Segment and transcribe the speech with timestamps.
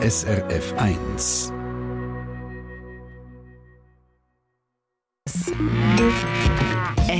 [0.00, 1.52] SRF 1.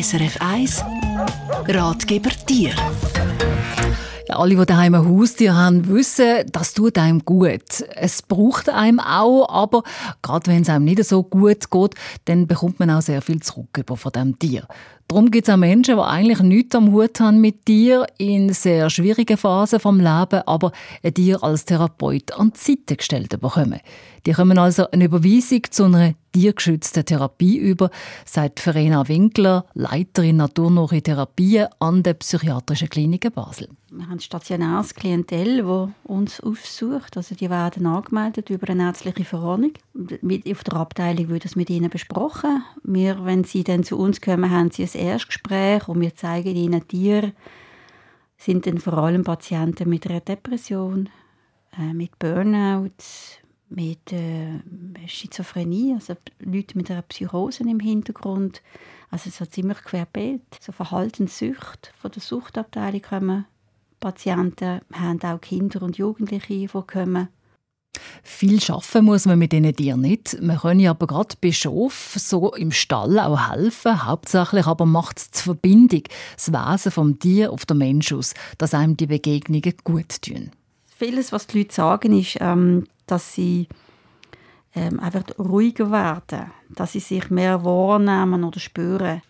[0.01, 0.85] SRF 1
[1.67, 2.75] Ratgeber Tier
[4.31, 7.85] alle, die daheim ein Haustier haben, wissen, das tut einem gut.
[7.95, 9.83] Es braucht einem auch, aber
[10.23, 11.95] gerade wenn es einem nicht so gut geht,
[12.27, 14.67] dann bekommt man auch sehr viel zurück von diesem Tier.
[15.09, 18.91] Darum gibt es auch Menschen, die eigentlich nichts am Hut haben mit dir in sehr
[18.91, 20.73] schwierigen Phasen vom Leben, aber
[21.03, 23.81] ein Tier als Therapeut an die Seite gestellt bekommen.
[24.27, 27.91] Die kommen also eine Überweisung zu einer tiergeschützten Therapie über,
[28.25, 33.69] sagt Verena Winkler, Leiterin naturnahe Therapie an der Psychiatrischen Klinik Basel.
[33.91, 37.17] Wir haben stationäres Klientel, das uns aufsucht.
[37.17, 39.73] Also die werden angemeldet über eine ärztliche Verordnung.
[39.95, 42.63] Auf der Abteilung wird das mit ihnen besprochen.
[42.83, 46.87] Wir, wenn sie dann zu uns kommen, haben sie ein Erstgespräch und wir zeigen ihnen
[46.87, 47.33] Tiere,
[48.37, 51.09] sind dann vor allem Patienten mit einer Depression,
[51.79, 52.91] äh, mit Burnout,
[53.71, 54.61] mit äh,
[55.07, 58.63] Schizophrenie, also Leute mit einer Psychose im Hintergrund.
[59.11, 60.43] Also so ziemlich querbeet.
[60.61, 63.45] So Verhaltenssucht von der Suchtabteilung kommen
[64.01, 67.29] Patienten, haben auch Kinder und Jugendliche, die kommen.
[68.23, 70.41] Viel schaffen muss man mit diesen Tieren nicht.
[70.41, 74.07] Man kann aber gerade bei Schof so im Stall auch helfen.
[74.07, 76.03] Hauptsächlich aber macht es die Verbindung,
[76.37, 80.51] das Wesen vom Tier auf den Mensch aus, dass einem die Begegnungen gut tun.
[80.99, 83.69] Vieles, was die Leute sagen, ist, ähm, dass sie
[84.75, 89.23] ähm, einfach ruhiger werden, dass sie sich mehr wahrnehmen oder spüren.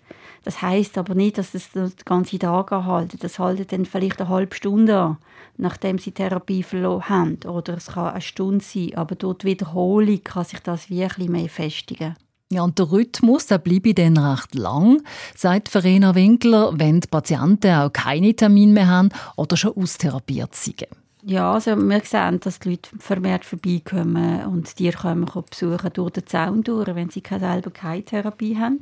[0.44, 3.18] Das heißt aber nicht, dass das den ganzen Tag anhalten.
[3.20, 5.16] Das haltet dann vielleicht eine halbe Stunde an,
[5.58, 7.38] nachdem sie Therapie verloren haben.
[7.44, 12.16] Oder es kann eine Stunde sein, aber dort Wiederholung kann sich das wirklich mehr festigen.
[12.50, 15.02] Ja, und der Rhythmus, der bleibe dann recht lang,
[15.36, 20.86] sagt Verena Winkler, wenn die Patienten auch keine Termine mehr haben oder schon austherapiert sind.
[21.24, 26.26] Ja, also wir sehen, dass die Leute vermehrt vorbeikommen und die kommen besuchen durch den
[26.26, 28.80] Zaun durch, wenn sie selber keine Therapie haben.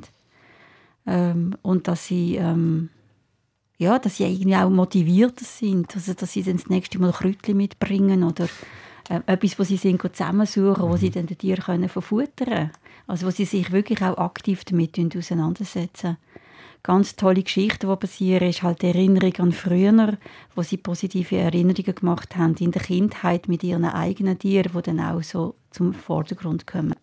[1.07, 2.89] Ähm, und dass sie, ähm,
[3.79, 7.57] ja, dass sie irgendwie auch motiviert sind, also dass sie dann das nächste Mal Kräutchen
[7.57, 8.47] mitbringen oder
[9.09, 12.71] äh, etwas, wo sie sind, zusammensuchen, wo sie dann den Tier können verfuttern können.
[13.07, 16.17] Also wo sie sich wirklich auch aktiv damit auseinandersetzen
[16.87, 20.17] ganz tolle Geschichten, die passieren, ist halt die Erinnerung an früher,
[20.55, 25.01] wo sie positive Erinnerungen gemacht haben in der Kindheit mit ihren eigenen Tieren, die dann
[25.01, 26.95] auch so zum Vordergrund kommen.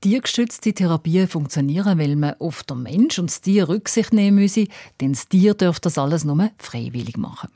[0.00, 4.68] Tiergestützte Therapien funktionieren, weil man auf den Mensch und das Tier Rücksicht nehmen müsse,
[5.00, 7.50] denn das Tier darf das alles nur freiwillig machen.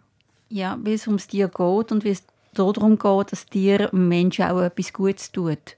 [0.48, 4.08] Ja, weil es ums Tier geht und weil es darum geht, dass das Tier dem
[4.08, 5.76] Menschen auch etwas Gutes tut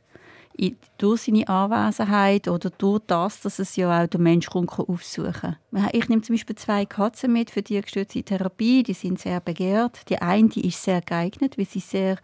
[0.99, 5.89] durch seine Anwesenheit oder durch das, dass es ja auch der Mensch aufsuchen kann.
[5.93, 8.83] Ich nehme zum Beispiel zwei Katzen mit für die gestützte Therapie.
[8.83, 10.09] Die sind sehr begehrt.
[10.09, 12.19] Die eine die ist sehr geeignet, weil sie sehr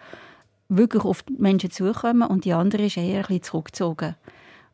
[0.69, 4.15] wirklich auf die Menschen zukommen und die andere ist eher ein bisschen zurückgezogen.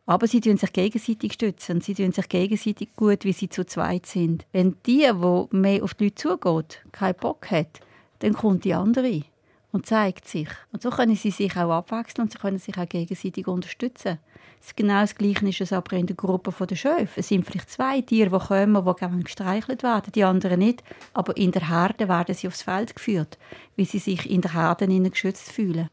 [0.07, 4.05] Aber sie tun sich gegenseitig stützen sie tun sich gegenseitig gut, wie sie zu zweit
[4.05, 4.45] sind.
[4.53, 7.81] Wenn die, die mehr auf die Leute zugeht, keinen Bock hat,
[8.19, 9.23] dann kommt die andere
[9.75, 10.49] und zeigt sich.
[10.73, 14.21] Und so können sie sich auch abwechseln und sie können sich auch gegenseitig unterstützen.
[14.77, 17.21] Genau das Gleiche ist es aber in der Gruppe der Schöfe.
[17.21, 20.85] Es sind vielleicht zwei Tiere, die kommen, die gerne gestreichelt werden, die anderen nicht.
[21.13, 23.37] Aber in der Herde werden sie aufs Feld geführt,
[23.75, 25.91] wie sie sich in der Herde geschützt fühlen.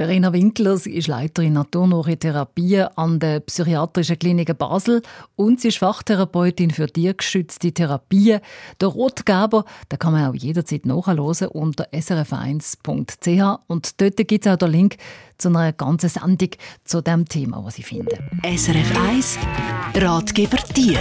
[0.00, 5.02] Verena Winkler sie ist Leiterin naturnahe Therapie an der Psychiatrischen Klinik Basel
[5.36, 8.40] und sie ist Fachtherapeutin für tiergeschützte Therapien.
[8.80, 14.56] Der Rotgeber, da kann man auch jederzeit nachhören unter srf1.ch und dort gibt es auch
[14.56, 14.96] den Link
[15.36, 16.48] zu einer ganzen Sendung
[16.82, 18.16] zu dem Thema, was ich finde.
[18.42, 19.38] SRF 1
[19.96, 20.98] Ratgeber Tier.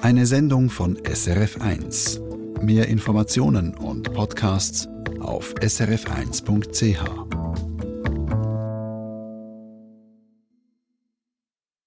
[0.00, 2.22] Eine Sendung von SRF 1.
[2.62, 4.88] Mehr Informationen und Podcasts
[5.22, 7.41] auf srf1.ch.